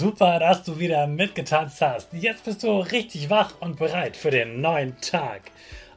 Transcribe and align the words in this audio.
Super, 0.00 0.38
dass 0.38 0.62
du 0.62 0.78
wieder 0.78 1.06
mitgetanzt 1.06 1.82
hast. 1.82 2.08
Jetzt 2.14 2.46
bist 2.46 2.62
du 2.62 2.78
richtig 2.78 3.28
wach 3.28 3.52
und 3.60 3.78
bereit 3.78 4.16
für 4.16 4.30
den 4.30 4.62
neuen 4.62 4.98
Tag. 5.02 5.42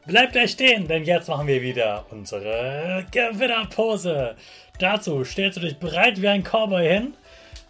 Bleib 0.06 0.34
gleich 0.34 0.52
stehen, 0.52 0.90
denn 0.90 1.06
jetzt 1.06 1.30
machen 1.30 1.48
wir 1.48 1.62
wieder 1.62 2.06
unsere 2.12 3.06
Gewinnerpose. 3.12 4.36
Dazu 4.78 5.24
stellst 5.24 5.56
du 5.56 5.62
dich 5.62 5.78
bereit 5.78 6.22
wie 6.22 6.28
ein 6.28 6.44
Cowboy 6.44 6.86
hin. 6.86 7.14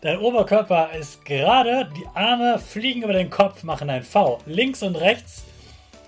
Dein 0.01 0.17
Oberkörper 0.17 0.89
ist 0.99 1.23
gerade, 1.23 1.87
die 1.95 2.07
Arme 2.15 2.57
fliegen 2.57 3.03
über 3.03 3.13
den 3.13 3.29
Kopf, 3.29 3.61
machen 3.61 3.91
ein 3.91 4.01
V 4.01 4.39
links 4.47 4.81
und 4.81 4.95
rechts 4.95 5.43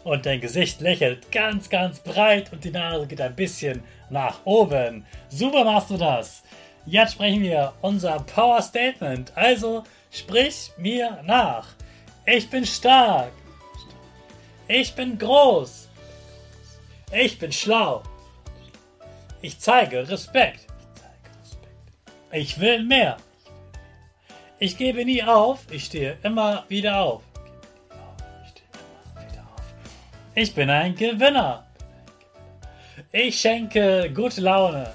und 0.03 0.25
dein 0.25 0.41
Gesicht 0.41 0.81
lächelt 0.81 1.31
ganz, 1.31 1.69
ganz 1.69 1.99
breit 1.99 2.51
und 2.51 2.63
die 2.63 2.71
Nase 2.71 3.05
geht 3.05 3.21
ein 3.21 3.35
bisschen 3.35 3.83
nach 4.09 4.39
oben. 4.43 5.05
Super 5.29 5.63
machst 5.63 5.91
du 5.91 5.97
das. 5.97 6.41
Jetzt 6.87 7.13
sprechen 7.13 7.43
wir 7.43 7.73
unser 7.81 8.19
Power 8.21 8.61
Statement. 8.63 9.31
Also 9.35 9.83
Sprich 10.15 10.71
mir 10.77 11.21
nach. 11.23 11.67
Ich 12.25 12.49
bin 12.49 12.65
stark. 12.65 13.33
Ich 14.67 14.95
bin 14.95 15.17
groß. 15.17 15.89
Ich 17.11 17.37
bin 17.37 17.51
schlau. 17.51 18.01
Ich 19.41 19.59
zeige 19.59 20.07
Respekt. 20.07 20.67
Ich 22.31 22.57
will 22.59 22.83
mehr. 22.83 23.17
Ich 24.57 24.77
gebe 24.77 25.03
nie 25.03 25.21
auf. 25.21 25.59
Ich 25.69 25.85
stehe 25.85 26.17
immer 26.23 26.63
wieder 26.69 27.01
auf. 27.01 27.21
Ich 30.33 30.55
bin 30.55 30.69
ein 30.69 30.95
Gewinner. 30.95 31.65
Ich 33.11 33.39
schenke 33.39 34.09
gute 34.13 34.39
Laune. 34.41 34.93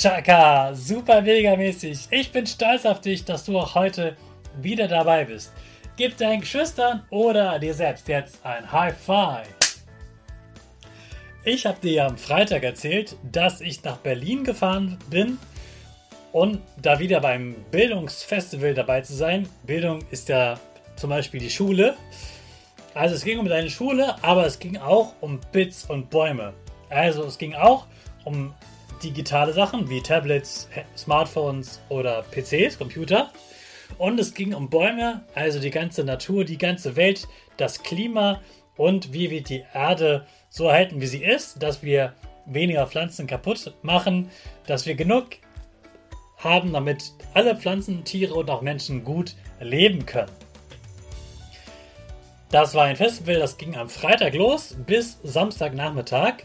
Chaka, 0.00 0.72
super 0.74 1.22
mega 1.22 1.56
mäßig. 1.56 2.06
Ich 2.12 2.30
bin 2.30 2.46
stolz 2.46 2.86
auf 2.86 3.00
dich, 3.00 3.24
dass 3.24 3.44
du 3.44 3.58
auch 3.58 3.74
heute 3.74 4.16
wieder 4.62 4.86
dabei 4.86 5.24
bist. 5.24 5.52
Gib 5.96 6.16
deinen 6.16 6.42
Geschwistern 6.42 7.02
oder 7.10 7.58
dir 7.58 7.74
selbst 7.74 8.06
jetzt 8.06 8.46
ein 8.46 8.70
High 8.70 8.96
Five. 8.96 9.48
Ich 11.42 11.66
habe 11.66 11.80
dir 11.80 11.92
ja 11.92 12.06
am 12.06 12.16
Freitag 12.16 12.62
erzählt, 12.62 13.16
dass 13.32 13.60
ich 13.60 13.82
nach 13.82 13.96
Berlin 13.96 14.44
gefahren 14.44 15.00
bin 15.10 15.36
und 16.30 16.60
da 16.80 17.00
wieder 17.00 17.20
beim 17.20 17.56
Bildungsfestival 17.72 18.74
dabei 18.74 19.00
zu 19.00 19.14
sein. 19.14 19.48
Bildung 19.64 20.04
ist 20.12 20.28
ja 20.28 20.60
zum 20.94 21.10
Beispiel 21.10 21.40
die 21.40 21.50
Schule. 21.50 21.96
Also 22.94 23.16
es 23.16 23.24
ging 23.24 23.40
um 23.40 23.48
deine 23.48 23.68
Schule, 23.68 24.14
aber 24.22 24.46
es 24.46 24.60
ging 24.60 24.76
auch 24.76 25.14
um 25.20 25.40
Bits 25.50 25.86
und 25.86 26.08
Bäume. 26.08 26.52
Also 26.88 27.24
es 27.24 27.36
ging 27.36 27.54
auch 27.54 27.86
um 28.24 28.54
digitale 29.02 29.52
Sachen 29.52 29.88
wie 29.88 30.00
Tablets, 30.00 30.68
Smartphones 30.96 31.80
oder 31.88 32.24
PCs, 32.30 32.78
Computer. 32.78 33.30
Und 33.96 34.20
es 34.20 34.34
ging 34.34 34.54
um 34.54 34.68
Bäume, 34.68 35.24
also 35.34 35.60
die 35.60 35.70
ganze 35.70 36.04
Natur, 36.04 36.44
die 36.44 36.58
ganze 36.58 36.96
Welt, 36.96 37.26
das 37.56 37.82
Klima 37.82 38.40
und 38.76 39.12
wie 39.12 39.30
wir 39.30 39.42
die 39.42 39.64
Erde 39.72 40.26
so 40.50 40.66
erhalten, 40.68 41.00
wie 41.00 41.06
sie 41.06 41.24
ist, 41.24 41.62
dass 41.62 41.82
wir 41.82 42.14
weniger 42.46 42.86
Pflanzen 42.86 43.26
kaputt 43.26 43.74
machen, 43.82 44.30
dass 44.66 44.86
wir 44.86 44.94
genug 44.94 45.36
haben, 46.38 46.72
damit 46.72 47.12
alle 47.34 47.56
Pflanzen, 47.56 48.04
Tiere 48.04 48.34
und 48.34 48.50
auch 48.50 48.62
Menschen 48.62 49.04
gut 49.04 49.34
leben 49.60 50.06
können. 50.06 50.30
Das 52.50 52.74
war 52.74 52.84
ein 52.84 52.96
Festival, 52.96 53.34
das 53.34 53.58
ging 53.58 53.76
am 53.76 53.90
Freitag 53.90 54.34
los 54.34 54.74
bis 54.86 55.18
Samstagnachmittag 55.22 56.36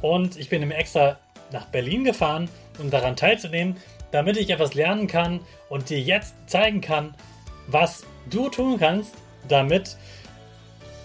und 0.00 0.36
ich 0.36 0.48
bin 0.48 0.62
im 0.62 0.70
extra 0.70 1.18
nach 1.52 1.66
Berlin 1.66 2.04
gefahren, 2.04 2.48
um 2.78 2.90
daran 2.90 3.16
teilzunehmen, 3.16 3.76
damit 4.10 4.36
ich 4.36 4.50
etwas 4.50 4.74
lernen 4.74 5.06
kann 5.06 5.40
und 5.68 5.90
dir 5.90 6.00
jetzt 6.00 6.34
zeigen 6.46 6.80
kann, 6.80 7.14
was 7.66 8.04
du 8.28 8.48
tun 8.48 8.78
kannst, 8.78 9.14
damit 9.48 9.96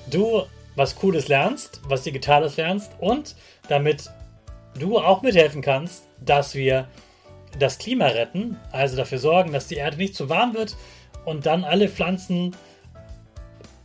du 0.10 0.44
was 0.76 0.96
Cooles 0.96 1.28
lernst, 1.28 1.82
was 1.88 2.04
Digitales 2.04 2.58
lernst 2.58 2.92
und 3.00 3.36
damit 3.70 4.10
du 4.78 5.00
auch 5.00 5.22
mithelfen 5.22 5.62
kannst, 5.62 6.04
dass 6.20 6.56
wir 6.56 6.88
das 7.60 7.78
Klima 7.78 8.08
retten, 8.08 8.58
also 8.72 8.98
dafür 8.98 9.20
sorgen, 9.20 9.54
dass 9.54 9.68
die 9.68 9.76
Erde 9.76 9.98
nicht 9.98 10.16
zu 10.16 10.30
warm 10.30 10.54
wird 10.54 10.76
und 11.24 11.46
dann 11.46 11.64
alle 11.64 11.88
Pflanzen, 11.88 12.56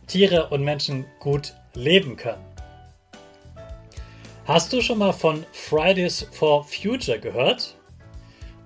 Tiere 0.07 0.49
und 0.49 0.63
Menschen 0.63 1.05
gut 1.19 1.53
leben 1.73 2.17
können. 2.17 2.50
Hast 4.45 4.73
du 4.73 4.81
schon 4.81 4.97
mal 4.97 5.13
von 5.13 5.45
Fridays 5.51 6.27
for 6.31 6.63
Future 6.63 7.19
gehört? 7.19 7.75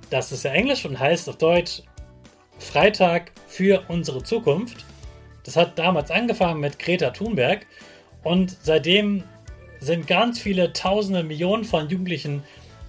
Das 0.09 0.31
ist 0.31 0.45
ja 0.45 0.51
Englisch 0.51 0.85
und 0.85 0.97
heißt 0.97 1.27
auf 1.27 1.37
Deutsch 1.37 1.81
Freitag 2.59 3.33
für 3.47 3.83
unsere 3.89 4.23
Zukunft. 4.23 4.85
Das 5.43 5.57
hat 5.57 5.77
damals 5.77 6.11
angefangen 6.11 6.61
mit 6.61 6.79
Greta 6.79 7.09
Thunberg 7.09 7.65
und 8.23 8.55
seitdem 8.63 9.25
sind 9.81 10.07
ganz 10.07 10.39
viele 10.39 10.71
Tausende, 10.71 11.23
Millionen 11.23 11.65
von 11.65 11.89
Jugendlichen 11.89 12.43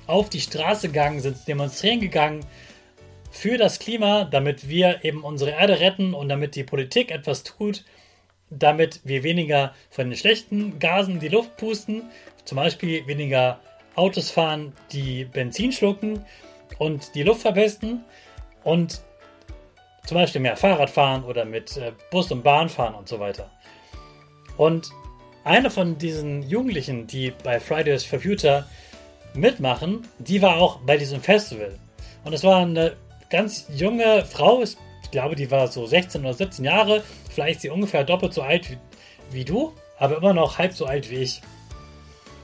auf 0.07 0.31
die 0.31 0.41
Straße 0.41 0.87
gegangen, 0.87 1.19
sind 1.19 1.49
demonstrieren 1.49 1.99
gegangen 1.99 2.47
für 3.33 3.59
das 3.59 3.81
Klima, 3.81 4.25
damit 4.25 4.69
wir 4.69 5.05
eben 5.05 5.25
unsere 5.25 5.51
Erde 5.51 5.81
retten 5.81 6.15
und 6.15 6.29
damit 6.29 6.55
die 6.55 6.65
Politik 6.65 7.11
etwas 7.11 7.43
tut, 7.43 7.85
damit 8.51 9.01
wir 9.05 9.23
weniger 9.23 9.75
von 9.91 10.09
den 10.09 10.19
schlechten 10.19 10.79
Gasen 10.79 11.21
die 11.21 11.29
Luft 11.29 11.57
pusten, 11.57 12.03
zum 12.45 12.57
Beispiel 12.57 13.07
weniger 13.07 13.61
Autos 13.95 14.31
fahren, 14.31 14.73
die 14.93 15.25
Benzin 15.25 15.73
schlucken 15.73 16.25
und 16.79 17.15
die 17.15 17.23
Luft 17.23 17.43
verpesten 17.43 18.05
und 18.63 19.01
zum 20.07 20.17
Beispiel 20.17 20.41
mehr 20.41 20.57
Fahrrad 20.57 20.91
fahren 20.91 21.25
oder 21.25 21.45
mit 21.45 21.77
äh, 21.77 21.93
Bus 22.11 22.31
und 22.31 22.43
Bahn 22.43 22.69
fahren 22.69 22.95
und 22.95 23.09
so 23.09 23.19
weiter. 23.19 23.51
Und 24.57 24.91
eine 25.45 25.71
von 25.71 25.99
diesen 25.99 26.43
Jugendlichen, 26.43 27.07
die 27.07 27.33
bei 27.43 27.61
Fridays 27.61 28.05
for 28.05 28.21
Future 28.21 28.67
mitmachen, 29.35 30.07
die 30.19 30.43
war 30.43 30.57
auch 30.57 30.79
bei 30.81 30.97
diesem 30.97 31.21
Festival. 31.21 31.79
Und 32.25 32.33
es 32.33 32.45
war 32.45 32.63
eine 32.63 32.97
ganz 33.31 33.67
junge 33.75 34.25
Frau, 34.25 34.63
ich 35.07 35.13
glaube, 35.13 35.37
die 35.37 35.53
war 35.53 35.69
so 35.69 35.87
16 35.87 36.23
oder 36.23 36.35
17 36.35 36.65
Jahre, 36.65 37.05
vielleicht 37.31 37.57
ist 37.57 37.63
sie 37.63 37.71
ungefähr 37.71 38.03
doppelt 38.03 38.35
so 38.35 38.43
alt 38.43 38.69
wie, 38.69 38.79
wie 39.31 39.45
du, 39.45 39.73
aber 39.99 40.17
immer 40.17 40.33
noch 40.33 40.59
halb 40.59 40.73
so 40.73 40.85
alt 40.85 41.11
wie 41.13 41.19
ich. 41.19 41.43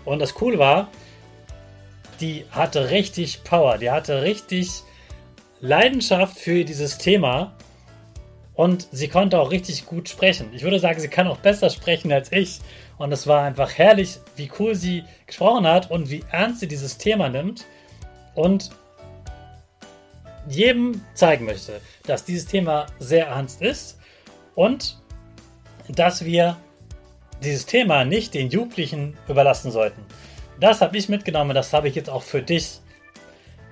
Und 0.05 0.20
das 0.20 0.41
Cool 0.41 0.61
war, 0.61 0.88
die 2.20 2.44
hatte 2.53 2.91
richtig 2.91 3.43
Power, 3.43 3.79
die 3.79 3.91
hatte 3.91 4.23
richtig 4.23 4.85
Leidenschaft 5.61 6.38
für 6.38 6.64
dieses 6.64 6.99
Thema 6.99 7.53
und 8.55 8.87
sie 8.93 9.09
konnte 9.09 9.41
auch 9.41 9.50
richtig 9.50 9.85
gut 9.85 10.09
sprechen. 10.09 10.50
Ich 10.55 10.62
würde 10.62 10.79
sagen, 10.79 11.00
sie 11.00 11.09
kann 11.09 11.26
auch 11.26 11.38
besser 11.38 11.69
sprechen 11.69 12.12
als 12.12 12.31
ich. 12.31 12.61
Und 12.97 13.11
es 13.11 13.26
war 13.26 13.43
einfach 13.43 13.76
herrlich, 13.76 14.20
wie 14.37 14.53
cool 14.61 14.76
sie 14.76 15.03
gesprochen 15.26 15.67
hat 15.67 15.91
und 15.91 16.11
wie 16.11 16.23
ernst 16.31 16.61
sie 16.61 16.69
dieses 16.69 16.97
Thema 16.97 17.29
nimmt. 17.29 17.64
Und 18.37 18.70
jedem 20.49 21.03
zeigen 21.15 21.44
möchte, 21.44 21.81
dass 22.06 22.25
dieses 22.25 22.47
Thema 22.47 22.87
sehr 22.99 23.27
ernst 23.27 23.62
ist 23.62 23.99
und 24.55 24.99
dass 25.89 26.25
wir 26.25 26.56
dieses 27.43 27.67
Thema 27.67 28.05
nicht 28.05 28.35
den 28.35 28.50
Jugendlichen 28.50 29.17
überlassen 29.29 29.71
sollten. 29.71 30.03
Das 30.61 30.81
habe 30.81 30.97
ich 30.97 31.09
mitgenommen, 31.09 31.55
das 31.55 31.73
habe 31.73 31.89
ich 31.89 31.94
jetzt 31.94 32.11
auch 32.11 32.23
für 32.23 32.43
dich. 32.43 32.81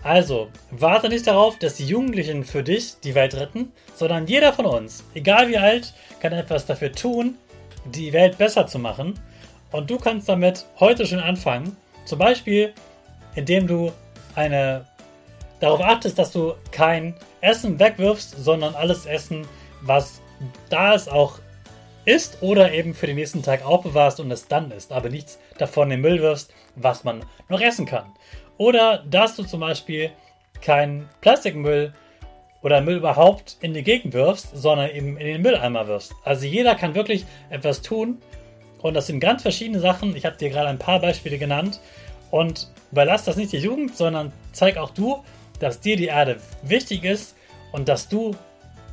Also, 0.02 0.48
warte 0.70 1.08
nicht 1.08 1.26
darauf, 1.26 1.58
dass 1.58 1.76
die 1.76 1.86
Jugendlichen 1.86 2.44
für 2.44 2.62
dich 2.62 2.94
die 3.04 3.14
Welt 3.14 3.34
retten, 3.34 3.70
sondern 3.94 4.26
jeder 4.26 4.52
von 4.52 4.64
uns, 4.64 5.04
egal 5.14 5.48
wie 5.48 5.58
alt, 5.58 5.92
kann 6.20 6.32
etwas 6.32 6.66
dafür 6.66 6.90
tun, 6.90 7.34
die 7.84 8.12
Welt 8.12 8.38
besser 8.38 8.66
zu 8.66 8.78
machen. 8.78 9.18
Und 9.72 9.90
du 9.90 9.98
kannst 9.98 10.28
damit 10.28 10.66
heute 10.80 11.06
schon 11.06 11.20
anfangen. 11.20 11.76
Zum 12.06 12.18
Beispiel, 12.18 12.72
indem 13.34 13.66
du 13.66 13.92
eine 14.34 14.86
darauf 15.60 15.80
achtest, 15.80 16.18
dass 16.18 16.32
du 16.32 16.54
kein 16.72 17.14
Essen 17.40 17.78
wegwirfst, 17.78 18.42
sondern 18.42 18.74
alles 18.74 19.06
Essen, 19.06 19.46
was 19.82 20.20
da 20.68 20.94
ist, 20.94 21.10
auch 21.10 21.38
isst 22.04 22.38
oder 22.40 22.72
eben 22.72 22.94
für 22.94 23.06
den 23.06 23.16
nächsten 23.16 23.42
Tag 23.42 23.64
aufbewahrst 23.64 24.20
und 24.20 24.30
es 24.30 24.48
dann 24.48 24.70
isst, 24.70 24.92
aber 24.92 25.10
nichts 25.10 25.38
davon 25.58 25.90
in 25.90 25.90
den 25.90 26.00
Müll 26.00 26.22
wirfst, 26.22 26.52
was 26.76 27.04
man 27.04 27.24
noch 27.48 27.60
essen 27.60 27.86
kann. 27.86 28.12
Oder 28.56 29.04
dass 29.08 29.36
du 29.36 29.44
zum 29.44 29.60
Beispiel 29.60 30.10
keinen 30.60 31.08
Plastikmüll 31.20 31.92
oder 32.62 32.80
Müll 32.80 32.96
überhaupt 32.96 33.56
in 33.60 33.74
die 33.74 33.82
Gegend 33.82 34.12
wirfst, 34.12 34.50
sondern 34.54 34.90
eben 34.90 35.16
in 35.16 35.26
den 35.26 35.42
Mülleimer 35.42 35.86
wirfst. 35.86 36.14
Also 36.24 36.46
jeder 36.46 36.74
kann 36.74 36.94
wirklich 36.94 37.24
etwas 37.48 37.82
tun 37.82 38.18
und 38.82 38.94
das 38.94 39.06
sind 39.06 39.20
ganz 39.20 39.42
verschiedene 39.42 39.80
Sachen. 39.80 40.16
Ich 40.16 40.24
habe 40.24 40.36
dir 40.36 40.50
gerade 40.50 40.68
ein 40.68 40.78
paar 40.78 41.00
Beispiele 41.00 41.38
genannt 41.38 41.80
und 42.30 42.68
überlass 42.92 43.24
das 43.24 43.36
nicht 43.36 43.52
der 43.52 43.60
Jugend, 43.60 43.96
sondern 43.96 44.32
zeig 44.52 44.76
auch 44.76 44.90
du, 44.90 45.22
dass 45.60 45.80
dir 45.80 45.96
die 45.96 46.06
Erde 46.06 46.36
wichtig 46.62 47.04
ist 47.04 47.36
und 47.72 47.88
dass 47.88 48.08
du 48.08 48.34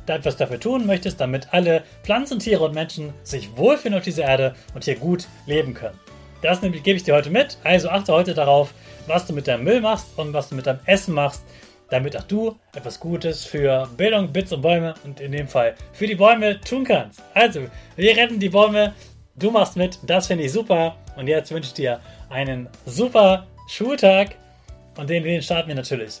etwas 0.06 0.36
dafür 0.36 0.60
tun 0.60 0.86
möchtest, 0.86 1.20
damit 1.20 1.48
alle 1.52 1.82
Pflanzen, 2.02 2.38
Tiere 2.38 2.64
und 2.64 2.74
Menschen 2.74 3.12
sich 3.24 3.56
wohlfühlen 3.56 3.98
auf 3.98 4.04
dieser 4.04 4.24
Erde 4.24 4.54
und 4.74 4.84
hier 4.84 4.96
gut 4.96 5.26
leben 5.46 5.74
können. 5.74 5.98
Das 6.40 6.60
gebe 6.60 6.78
ich 6.92 7.02
dir 7.02 7.14
heute 7.14 7.30
mit. 7.30 7.58
Also 7.64 7.88
achte 7.88 8.12
heute 8.12 8.32
darauf, 8.32 8.72
was 9.06 9.26
du 9.26 9.32
mit 9.32 9.48
deinem 9.48 9.64
Müll 9.64 9.80
machst 9.80 10.06
und 10.16 10.32
was 10.32 10.48
du 10.48 10.54
mit 10.54 10.66
deinem 10.66 10.80
Essen 10.86 11.14
machst, 11.14 11.42
damit 11.90 12.16
auch 12.16 12.22
du 12.22 12.56
etwas 12.74 13.00
Gutes 13.00 13.44
für 13.44 13.88
Bildung, 13.96 14.32
Bits 14.32 14.52
und 14.52 14.62
Bäume 14.62 14.94
und 15.04 15.20
in 15.20 15.32
dem 15.32 15.48
Fall 15.48 15.74
für 15.92 16.06
die 16.06 16.14
Bäume 16.14 16.60
tun 16.60 16.84
kannst. 16.84 17.22
Also, 17.34 17.62
wir 17.96 18.16
retten 18.16 18.38
die 18.38 18.50
Bäume. 18.50 18.94
Du 19.36 19.50
machst 19.50 19.76
mit. 19.76 19.98
Das 20.06 20.26
finde 20.26 20.44
ich 20.44 20.52
super. 20.52 20.96
Und 21.16 21.28
jetzt 21.28 21.50
wünsche 21.50 21.68
ich 21.68 21.74
dir 21.74 22.00
einen 22.28 22.68
super 22.86 23.46
Schultag. 23.68 24.36
Und 24.96 25.08
den, 25.10 25.22
den 25.22 25.42
starten 25.42 25.68
wir 25.68 25.74
natürlich 25.74 26.20